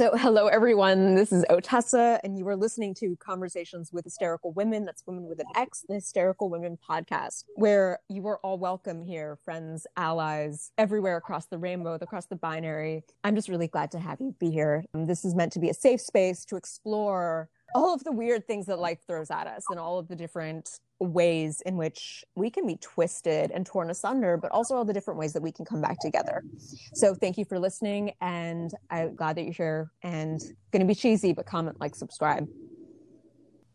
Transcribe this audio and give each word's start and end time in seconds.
So, 0.00 0.12
hello 0.16 0.46
everyone. 0.46 1.14
This 1.14 1.30
is 1.30 1.44
Otessa, 1.50 2.20
and 2.24 2.38
you 2.38 2.48
are 2.48 2.56
listening 2.56 2.94
to 3.00 3.16
Conversations 3.16 3.92
with 3.92 4.06
Hysterical 4.06 4.50
Women. 4.54 4.86
That's 4.86 5.06
Women 5.06 5.24
with 5.24 5.40
an 5.40 5.46
X, 5.54 5.84
the 5.86 5.96
Hysterical 5.96 6.48
Women 6.48 6.78
podcast, 6.88 7.44
where 7.56 7.98
you 8.08 8.26
are 8.26 8.38
all 8.38 8.58
welcome 8.58 9.02
here, 9.02 9.36
friends, 9.44 9.86
allies, 9.98 10.72
everywhere 10.78 11.18
across 11.18 11.48
the 11.48 11.58
rainbow, 11.58 11.98
across 12.00 12.24
the 12.24 12.36
binary. 12.36 13.02
I'm 13.24 13.36
just 13.36 13.50
really 13.50 13.68
glad 13.68 13.90
to 13.90 13.98
have 13.98 14.22
you 14.22 14.34
be 14.40 14.50
here. 14.50 14.86
This 14.94 15.22
is 15.22 15.34
meant 15.34 15.52
to 15.52 15.58
be 15.58 15.68
a 15.68 15.74
safe 15.74 16.00
space 16.00 16.46
to 16.46 16.56
explore 16.56 17.50
all 17.74 17.94
of 17.94 18.04
the 18.04 18.12
weird 18.12 18.46
things 18.46 18.66
that 18.66 18.74
mm-hmm. 18.74 18.82
life 18.82 18.98
throws 19.06 19.30
at 19.30 19.46
us 19.46 19.64
and 19.70 19.78
all 19.78 19.98
of 19.98 20.08
the 20.08 20.16
different 20.16 20.80
ways 20.98 21.62
in 21.64 21.76
which 21.76 22.24
we 22.34 22.50
can 22.50 22.66
be 22.66 22.76
twisted 22.76 23.50
and 23.50 23.64
torn 23.64 23.90
asunder, 23.90 24.36
but 24.36 24.50
also 24.50 24.74
all 24.76 24.84
the 24.84 24.92
different 24.92 25.18
ways 25.18 25.32
that 25.32 25.42
we 25.42 25.50
can 25.50 25.64
come 25.64 25.80
back 25.80 25.98
together. 25.98 26.44
So 26.94 27.14
thank 27.14 27.38
you 27.38 27.44
for 27.44 27.58
listening, 27.58 28.12
and 28.20 28.70
I'm 28.90 29.14
glad 29.14 29.36
that 29.36 29.44
you're 29.44 29.52
here. 29.54 29.90
And 30.02 30.40
going 30.72 30.80
to 30.80 30.86
be 30.86 30.94
cheesy, 30.94 31.32
but 31.32 31.46
comment, 31.46 31.80
like, 31.80 31.94
subscribe. 31.94 32.46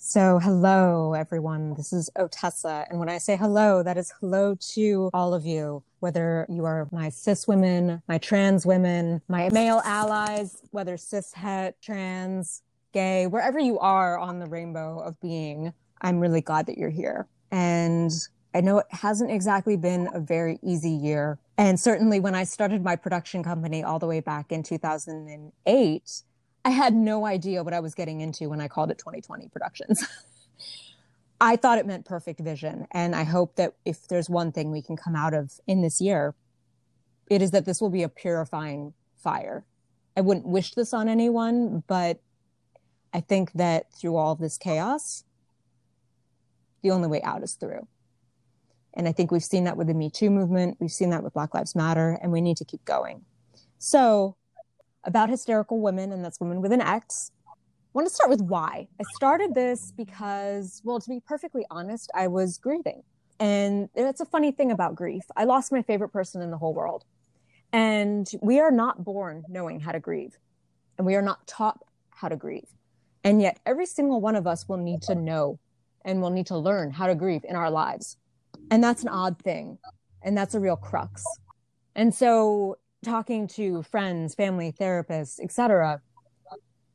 So, 0.00 0.38
hello, 0.38 1.12
everyone. 1.14 1.74
This 1.74 1.92
is 1.92 2.08
Otessa. 2.16 2.88
And 2.88 3.00
when 3.00 3.08
I 3.08 3.18
say 3.18 3.36
hello, 3.36 3.82
that 3.82 3.98
is 3.98 4.12
hello 4.20 4.54
to 4.74 5.10
all 5.12 5.34
of 5.34 5.44
you, 5.44 5.82
whether 5.98 6.46
you 6.48 6.64
are 6.66 6.88
my 6.92 7.08
cis 7.08 7.48
women, 7.48 8.00
my 8.06 8.18
trans 8.18 8.64
women, 8.64 9.20
my 9.26 9.48
male 9.48 9.82
allies, 9.84 10.56
whether 10.70 10.96
cis 10.96 11.32
het, 11.32 11.74
trans, 11.82 12.62
gay, 12.92 13.26
wherever 13.26 13.58
you 13.58 13.78
are 13.78 14.18
on 14.18 14.38
the 14.38 14.46
rainbow 14.46 15.00
of 15.00 15.20
being, 15.20 15.72
I'm 16.00 16.20
really 16.20 16.40
glad 16.40 16.66
that 16.66 16.78
you're 16.78 16.90
here. 16.90 17.26
And 17.50 18.10
I 18.54 18.60
know 18.60 18.78
it 18.78 18.86
hasn't 18.90 19.30
exactly 19.30 19.76
been 19.76 20.08
a 20.12 20.20
very 20.20 20.58
easy 20.62 20.90
year. 20.90 21.38
And 21.56 21.78
certainly 21.78 22.20
when 22.20 22.34
I 22.34 22.44
started 22.44 22.82
my 22.82 22.96
production 22.96 23.42
company 23.42 23.82
all 23.82 23.98
the 23.98 24.06
way 24.06 24.20
back 24.20 24.52
in 24.52 24.62
2008, 24.62 26.22
I 26.64 26.70
had 26.70 26.94
no 26.94 27.26
idea 27.26 27.62
what 27.62 27.74
I 27.74 27.80
was 27.80 27.94
getting 27.94 28.20
into 28.20 28.48
when 28.48 28.60
I 28.60 28.68
called 28.68 28.90
it 28.90 28.98
2020 28.98 29.48
Productions. 29.48 30.06
I 31.40 31.56
thought 31.56 31.78
it 31.78 31.86
meant 31.86 32.04
perfect 32.04 32.40
vision. 32.40 32.86
And 32.90 33.14
I 33.14 33.24
hope 33.24 33.56
that 33.56 33.74
if 33.84 34.08
there's 34.08 34.28
one 34.28 34.50
thing 34.50 34.70
we 34.70 34.82
can 34.82 34.96
come 34.96 35.14
out 35.14 35.34
of 35.34 35.52
in 35.66 35.82
this 35.82 36.00
year, 36.00 36.34
it 37.30 37.42
is 37.42 37.52
that 37.52 37.64
this 37.64 37.80
will 37.80 37.90
be 37.90 38.02
a 38.02 38.08
purifying 38.08 38.94
fire. 39.16 39.64
I 40.16 40.20
wouldn't 40.20 40.46
wish 40.46 40.74
this 40.74 40.92
on 40.92 41.08
anyone, 41.08 41.84
but 41.86 42.20
I 43.12 43.20
think 43.20 43.52
that 43.52 43.92
through 43.92 44.16
all 44.16 44.32
of 44.32 44.38
this 44.38 44.58
chaos, 44.58 45.24
the 46.82 46.90
only 46.90 47.08
way 47.08 47.22
out 47.22 47.42
is 47.42 47.54
through. 47.54 47.86
And 48.94 49.06
I 49.08 49.12
think 49.12 49.30
we've 49.30 49.44
seen 49.44 49.64
that 49.64 49.76
with 49.76 49.86
the 49.86 49.94
Me 49.94 50.10
Too 50.10 50.30
movement. 50.30 50.76
We've 50.80 50.90
seen 50.90 51.10
that 51.10 51.22
with 51.22 51.34
Black 51.34 51.54
Lives 51.54 51.74
Matter, 51.74 52.18
and 52.22 52.32
we 52.32 52.40
need 52.40 52.56
to 52.58 52.64
keep 52.64 52.84
going. 52.84 53.24
So, 53.78 54.36
about 55.04 55.30
hysterical 55.30 55.80
women, 55.80 56.12
and 56.12 56.24
that's 56.24 56.40
women 56.40 56.60
with 56.60 56.72
an 56.72 56.80
X, 56.80 57.30
I 57.46 57.52
want 57.94 58.08
to 58.08 58.14
start 58.14 58.30
with 58.30 58.42
why. 58.42 58.88
I 59.00 59.04
started 59.14 59.54
this 59.54 59.92
because, 59.96 60.82
well, 60.84 61.00
to 61.00 61.08
be 61.08 61.20
perfectly 61.26 61.64
honest, 61.70 62.10
I 62.14 62.26
was 62.26 62.58
grieving. 62.58 63.02
And 63.40 63.88
it's 63.94 64.20
a 64.20 64.26
funny 64.26 64.50
thing 64.50 64.72
about 64.72 64.94
grief. 64.94 65.22
I 65.36 65.44
lost 65.44 65.70
my 65.70 65.82
favorite 65.82 66.10
person 66.10 66.42
in 66.42 66.50
the 66.50 66.58
whole 66.58 66.74
world. 66.74 67.04
And 67.72 68.28
we 68.42 68.60
are 68.60 68.70
not 68.70 69.04
born 69.04 69.44
knowing 69.48 69.80
how 69.80 69.92
to 69.92 70.00
grieve, 70.00 70.38
and 70.96 71.06
we 71.06 71.14
are 71.14 71.22
not 71.22 71.46
taught 71.46 71.82
how 72.10 72.28
to 72.28 72.36
grieve. 72.36 72.68
And 73.24 73.42
yet, 73.42 73.58
every 73.66 73.86
single 73.86 74.20
one 74.20 74.36
of 74.36 74.46
us 74.46 74.68
will 74.68 74.76
need 74.76 75.02
to 75.02 75.14
know 75.14 75.58
and 76.04 76.22
will 76.22 76.30
need 76.30 76.46
to 76.46 76.56
learn 76.56 76.90
how 76.90 77.06
to 77.06 77.14
grieve 77.14 77.44
in 77.48 77.56
our 77.56 77.70
lives. 77.70 78.16
And 78.70 78.82
that's 78.82 79.02
an 79.02 79.08
odd 79.08 79.38
thing. 79.42 79.78
And 80.22 80.36
that's 80.36 80.54
a 80.54 80.60
real 80.60 80.76
crux. 80.76 81.24
And 81.94 82.14
so, 82.14 82.76
talking 83.04 83.46
to 83.48 83.82
friends, 83.82 84.34
family, 84.34 84.72
therapists, 84.72 85.40
etc., 85.40 86.00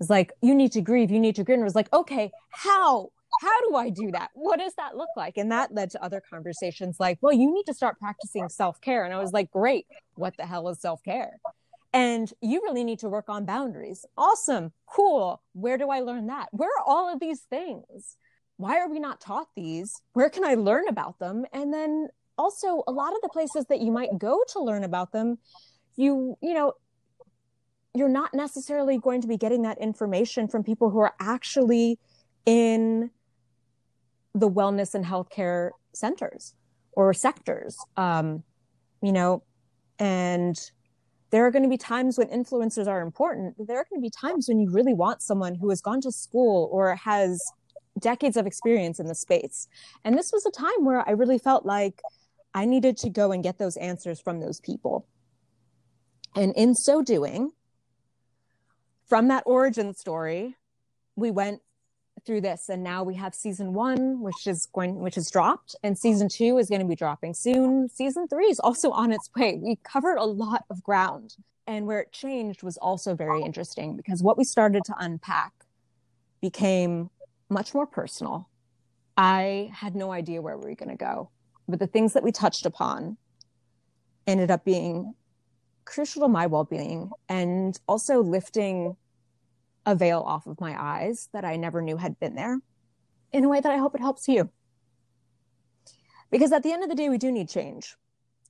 is 0.00 0.10
like, 0.10 0.32
you 0.42 0.54
need 0.54 0.72
to 0.72 0.80
grieve, 0.80 1.10
you 1.10 1.20
need 1.20 1.36
to 1.36 1.44
grieve. 1.44 1.56
And 1.56 1.62
it 1.62 1.64
was 1.64 1.74
like, 1.74 1.92
okay, 1.92 2.30
how? 2.50 3.10
How 3.40 3.60
do 3.68 3.76
I 3.76 3.88
do 3.88 4.10
that? 4.12 4.30
What 4.34 4.58
does 4.58 4.74
that 4.74 4.96
look 4.96 5.08
like? 5.16 5.38
And 5.38 5.50
that 5.50 5.72
led 5.72 5.90
to 5.92 6.04
other 6.04 6.20
conversations 6.20 7.00
like, 7.00 7.18
well, 7.22 7.32
you 7.32 7.52
need 7.52 7.64
to 7.64 7.74
start 7.74 7.98
practicing 7.98 8.48
self 8.48 8.80
care. 8.80 9.04
And 9.04 9.14
I 9.14 9.18
was 9.18 9.32
like, 9.32 9.50
great. 9.50 9.86
What 10.16 10.36
the 10.36 10.44
hell 10.44 10.68
is 10.68 10.80
self 10.80 11.02
care? 11.02 11.38
And 11.92 12.32
you 12.40 12.62
really 12.62 12.84
need 12.84 13.00
to 13.00 13.08
work 13.08 13.28
on 13.28 13.44
boundaries. 13.44 14.06
Awesome. 14.16 14.72
Cool. 14.86 15.42
Where 15.52 15.76
do 15.76 15.90
I 15.90 16.00
learn 16.00 16.26
that? 16.28 16.48
Where 16.52 16.70
are 16.70 16.84
all 16.86 17.12
of 17.12 17.20
these 17.20 17.40
things? 17.40 18.16
Why 18.56 18.78
are 18.78 18.88
we 18.88 18.98
not 18.98 19.20
taught 19.20 19.48
these? 19.54 20.00
Where 20.12 20.30
can 20.30 20.44
I 20.44 20.54
learn 20.54 20.88
about 20.88 21.18
them? 21.18 21.44
And 21.52 21.72
then 21.72 22.08
also 22.38 22.82
a 22.86 22.92
lot 22.92 23.12
of 23.12 23.20
the 23.22 23.28
places 23.28 23.66
that 23.68 23.80
you 23.80 23.92
might 23.92 24.18
go 24.18 24.42
to 24.52 24.60
learn 24.60 24.84
about 24.84 25.12
them, 25.12 25.38
you, 25.96 26.36
you 26.40 26.54
know, 26.54 26.72
you're 27.94 28.08
not 28.08 28.32
necessarily 28.32 28.96
going 28.98 29.20
to 29.20 29.28
be 29.28 29.36
getting 29.36 29.62
that 29.62 29.78
information 29.78 30.48
from 30.48 30.64
people 30.64 30.90
who 30.90 30.98
are 30.98 31.14
actually 31.20 31.98
in 32.46 33.10
the 34.34 34.48
wellness 34.48 34.94
and 34.94 35.04
healthcare 35.04 35.70
centers 35.92 36.54
or 36.92 37.12
sectors. 37.12 37.76
Um, 37.98 38.44
you 39.02 39.12
know, 39.12 39.42
and 39.98 40.58
there 41.32 41.46
are 41.46 41.50
going 41.50 41.62
to 41.62 41.68
be 41.68 41.78
times 41.78 42.18
when 42.18 42.28
influencers 42.28 42.86
are 42.86 43.00
important. 43.00 43.56
There 43.66 43.78
are 43.78 43.86
going 43.90 44.00
to 44.00 44.02
be 44.02 44.10
times 44.10 44.48
when 44.48 44.60
you 44.60 44.70
really 44.70 44.92
want 44.92 45.22
someone 45.22 45.54
who 45.54 45.70
has 45.70 45.80
gone 45.80 46.02
to 46.02 46.12
school 46.12 46.68
or 46.70 46.94
has 46.94 47.42
decades 47.98 48.36
of 48.36 48.46
experience 48.46 49.00
in 49.00 49.06
the 49.06 49.14
space. 49.14 49.66
And 50.04 50.16
this 50.16 50.30
was 50.30 50.44
a 50.44 50.50
time 50.50 50.84
where 50.84 51.08
I 51.08 51.12
really 51.12 51.38
felt 51.38 51.64
like 51.64 52.02
I 52.52 52.66
needed 52.66 52.98
to 52.98 53.10
go 53.10 53.32
and 53.32 53.42
get 53.42 53.58
those 53.58 53.78
answers 53.78 54.20
from 54.20 54.40
those 54.40 54.60
people. 54.60 55.06
And 56.36 56.52
in 56.54 56.74
so 56.74 57.02
doing, 57.02 57.52
from 59.08 59.28
that 59.28 59.44
origin 59.46 59.94
story, 59.94 60.56
we 61.16 61.30
went 61.30 61.62
through 62.24 62.40
this. 62.40 62.68
And 62.68 62.82
now 62.82 63.02
we 63.02 63.14
have 63.14 63.34
season 63.34 63.72
one 63.72 64.20
which 64.20 64.46
is 64.46 64.66
going 64.66 65.00
which 65.00 65.16
is 65.16 65.30
dropped 65.30 65.76
and 65.82 65.96
season 65.98 66.28
two 66.28 66.58
is 66.58 66.68
going 66.68 66.80
to 66.80 66.86
be 66.86 66.94
dropping 66.94 67.34
soon. 67.34 67.88
Season 67.88 68.28
three 68.28 68.46
is 68.46 68.60
also 68.60 68.90
on 68.90 69.12
its 69.12 69.30
way. 69.36 69.58
We 69.60 69.76
covered 69.82 70.16
a 70.16 70.24
lot 70.24 70.64
of 70.70 70.82
ground 70.82 71.36
and 71.66 71.86
where 71.86 72.00
it 72.00 72.12
changed 72.12 72.62
was 72.62 72.76
also 72.78 73.14
very 73.14 73.42
interesting 73.42 73.96
because 73.96 74.22
what 74.22 74.36
we 74.36 74.44
started 74.44 74.84
to 74.84 74.94
unpack 74.98 75.52
became 76.40 77.10
much 77.48 77.74
more 77.74 77.86
personal. 77.86 78.48
I 79.16 79.70
had 79.74 79.94
no 79.94 80.10
idea 80.12 80.40
where 80.40 80.56
we 80.56 80.70
were 80.70 80.74
going 80.74 80.88
to 80.90 80.96
go 80.96 81.30
but 81.68 81.78
the 81.78 81.86
things 81.86 82.12
that 82.12 82.22
we 82.22 82.32
touched 82.32 82.66
upon 82.66 83.16
ended 84.26 84.50
up 84.50 84.64
being 84.64 85.14
crucial 85.84 86.22
to 86.22 86.28
my 86.28 86.46
well-being 86.46 87.10
and 87.28 87.78
also 87.88 88.22
lifting 88.22 88.96
a 89.84 89.94
veil 89.94 90.20
off 90.20 90.46
of 90.46 90.60
my 90.60 90.80
eyes 90.80 91.28
that 91.32 91.44
I 91.44 91.56
never 91.56 91.82
knew 91.82 91.96
had 91.96 92.18
been 92.20 92.34
there 92.34 92.58
in 93.32 93.44
a 93.44 93.48
way 93.48 93.60
that 93.60 93.72
I 93.72 93.78
hope 93.78 93.94
it 93.94 94.00
helps 94.00 94.28
you. 94.28 94.50
Because 96.30 96.52
at 96.52 96.62
the 96.62 96.72
end 96.72 96.82
of 96.82 96.88
the 96.88 96.94
day, 96.94 97.08
we 97.08 97.18
do 97.18 97.30
need 97.30 97.48
change. 97.48 97.96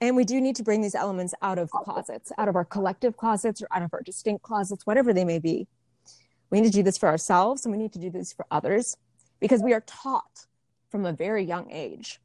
And 0.00 0.16
we 0.16 0.24
do 0.24 0.40
need 0.40 0.56
to 0.56 0.62
bring 0.62 0.80
these 0.80 0.94
elements 0.94 1.34
out 1.42 1.58
of 1.58 1.70
closets, 1.70 2.32
out 2.38 2.48
of 2.48 2.56
our 2.56 2.64
collective 2.64 3.16
closets 3.16 3.60
or 3.60 3.68
out 3.70 3.82
of 3.82 3.90
our 3.92 4.02
distinct 4.02 4.42
closets, 4.42 4.86
whatever 4.86 5.12
they 5.12 5.24
may 5.24 5.38
be. 5.38 5.66
We 6.50 6.60
need 6.60 6.68
to 6.68 6.78
do 6.78 6.82
this 6.82 6.98
for 6.98 7.08
ourselves 7.08 7.64
and 7.64 7.72
we 7.72 7.78
need 7.78 7.92
to 7.92 7.98
do 7.98 8.10
this 8.10 8.32
for 8.32 8.46
others 8.50 8.96
because 9.40 9.62
we 9.62 9.72
are 9.74 9.82
taught 9.82 10.46
from 10.90 11.04
a 11.04 11.12
very 11.12 11.44
young 11.44 11.70
age 11.70 12.18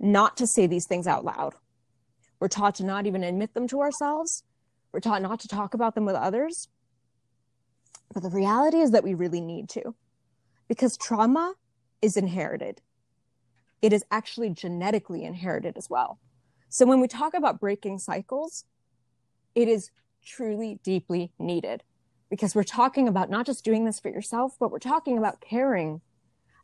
not 0.00 0.36
to 0.36 0.46
say 0.46 0.66
these 0.66 0.86
things 0.86 1.06
out 1.06 1.24
loud. 1.24 1.54
We're 2.40 2.48
taught 2.48 2.76
to 2.76 2.84
not 2.84 3.06
even 3.06 3.24
admit 3.24 3.54
them 3.54 3.68
to 3.68 3.80
ourselves. 3.80 4.44
We're 4.92 5.00
taught 5.00 5.22
not 5.22 5.40
to 5.40 5.48
talk 5.48 5.74
about 5.74 5.94
them 5.94 6.04
with 6.04 6.16
others. 6.16 6.68
But 8.14 8.22
the 8.22 8.30
reality 8.30 8.78
is 8.78 8.92
that 8.92 9.04
we 9.04 9.12
really 9.12 9.40
need 9.40 9.68
to 9.70 9.94
because 10.68 10.96
trauma 10.96 11.54
is 12.00 12.16
inherited. 12.16 12.80
It 13.82 13.92
is 13.92 14.04
actually 14.10 14.50
genetically 14.50 15.24
inherited 15.24 15.76
as 15.76 15.90
well. 15.90 16.20
So 16.68 16.86
when 16.86 17.00
we 17.00 17.08
talk 17.08 17.34
about 17.34 17.60
breaking 17.60 17.98
cycles, 17.98 18.64
it 19.54 19.68
is 19.68 19.90
truly 20.24 20.80
deeply 20.82 21.32
needed 21.38 21.82
because 22.30 22.54
we're 22.54 22.62
talking 22.62 23.08
about 23.08 23.30
not 23.30 23.46
just 23.46 23.64
doing 23.64 23.84
this 23.84 24.00
for 24.00 24.08
yourself, 24.08 24.56
but 24.58 24.70
we're 24.70 24.78
talking 24.78 25.18
about 25.18 25.40
caring 25.40 26.00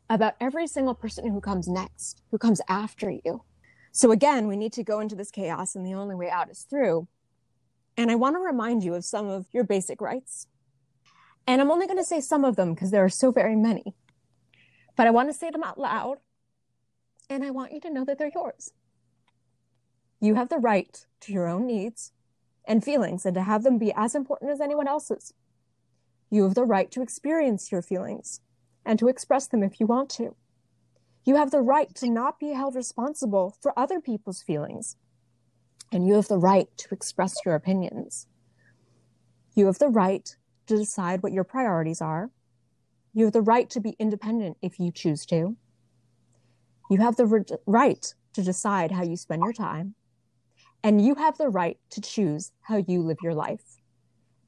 about 0.09 0.35
every 0.41 0.67
single 0.67 0.95
person 0.95 1.29
who 1.29 1.39
comes 1.39 1.67
next, 1.67 2.21
who 2.31 2.37
comes 2.37 2.59
after 2.67 3.09
you. 3.09 3.43
So 3.91 4.11
again, 4.11 4.47
we 4.47 4.57
need 4.57 4.73
to 4.73 4.83
go 4.83 4.99
into 4.99 5.15
this 5.15 5.31
chaos, 5.31 5.75
and 5.75 5.85
the 5.85 5.93
only 5.93 6.15
way 6.15 6.29
out 6.29 6.49
is 6.49 6.63
through. 6.63 7.07
And 7.97 8.09
I 8.09 8.15
want 8.15 8.35
to 8.35 8.39
remind 8.39 8.83
you 8.83 8.95
of 8.95 9.05
some 9.05 9.27
of 9.27 9.45
your 9.51 9.63
basic 9.63 10.01
rights 10.01 10.47
and 11.47 11.61
I'm 11.61 11.71
only 11.71 11.87
going 11.87 11.97
to 11.97 12.03
say 12.03 12.21
some 12.21 12.45
of 12.45 12.55
them 12.55 12.73
because 12.73 12.91
there 12.91 13.03
are 13.03 13.09
so 13.09 13.31
very 13.31 13.55
many. 13.55 13.95
But 14.95 15.07
I 15.07 15.11
want 15.11 15.29
to 15.29 15.33
say 15.37 15.49
them 15.49 15.63
out 15.63 15.79
loud. 15.79 16.17
And 17.29 17.43
I 17.43 17.49
want 17.51 17.71
you 17.71 17.79
to 17.81 17.89
know 17.89 18.03
that 18.05 18.17
they're 18.17 18.31
yours. 18.33 18.73
You 20.19 20.35
have 20.35 20.49
the 20.49 20.57
right 20.57 21.05
to 21.21 21.31
your 21.31 21.47
own 21.47 21.65
needs 21.65 22.11
and 22.65 22.83
feelings 22.83 23.25
and 23.25 23.33
to 23.35 23.41
have 23.41 23.63
them 23.63 23.77
be 23.77 23.93
as 23.95 24.15
important 24.15 24.51
as 24.51 24.61
anyone 24.61 24.87
else's. 24.87 25.33
You 26.29 26.43
have 26.43 26.55
the 26.55 26.65
right 26.65 26.91
to 26.91 27.01
experience 27.01 27.71
your 27.71 27.81
feelings 27.81 28.41
and 28.85 28.99
to 28.99 29.07
express 29.07 29.47
them 29.47 29.63
if 29.63 29.79
you 29.79 29.87
want 29.87 30.09
to. 30.11 30.35
You 31.23 31.35
have 31.35 31.51
the 31.51 31.61
right 31.61 31.93
to 31.95 32.09
not 32.09 32.39
be 32.39 32.49
held 32.51 32.75
responsible 32.75 33.55
for 33.61 33.77
other 33.77 33.99
people's 33.99 34.41
feelings. 34.41 34.95
And 35.91 36.07
you 36.07 36.15
have 36.15 36.27
the 36.27 36.37
right 36.37 36.67
to 36.77 36.93
express 36.93 37.35
your 37.45 37.55
opinions. 37.55 38.27
You 39.55 39.65
have 39.67 39.79
the 39.79 39.89
right 39.89 40.35
to 40.67 40.77
decide 40.77 41.23
what 41.23 41.33
your 41.33 41.43
priorities 41.43 42.01
are. 42.01 42.29
You 43.13 43.25
have 43.25 43.33
the 43.33 43.41
right 43.41 43.69
to 43.71 43.79
be 43.79 43.95
independent 43.99 44.57
if 44.61 44.79
you 44.79 44.91
choose 44.91 45.25
to. 45.27 45.57
You 46.89 46.97
have 46.99 47.15
the 47.15 47.25
re- 47.25 47.45
right 47.65 48.13
to 48.33 48.43
decide 48.43 48.91
how 48.91 49.03
you 49.03 49.15
spend 49.15 49.41
your 49.43 49.53
time. 49.53 49.95
And 50.83 51.05
you 51.05 51.15
have 51.15 51.37
the 51.37 51.49
right 51.49 51.77
to 51.91 52.01
choose 52.01 52.51
how 52.61 52.77
you 52.77 53.01
live 53.01 53.17
your 53.21 53.33
life. 53.33 53.79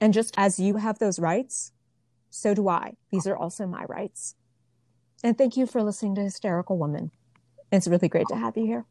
And 0.01 0.13
just 0.13 0.33
as 0.37 0.59
you 0.59 0.77
have 0.77 0.99
those 0.99 1.19
rights, 1.19 1.71
so 2.29 2.53
do 2.53 2.67
I. 2.67 2.95
These 3.11 3.27
are 3.27 3.35
also 3.35 3.67
my 3.67 3.85
rights. 3.85 4.35
And 5.23 5.37
thank 5.37 5.55
you 5.55 5.65
for 5.65 5.83
listening 5.83 6.15
to 6.15 6.21
Hysterical 6.21 6.77
Woman. 6.77 7.11
It's 7.71 7.87
really 7.87 8.09
great 8.09 8.27
to 8.27 8.35
have 8.35 8.57
you 8.57 8.65
here. 8.65 8.85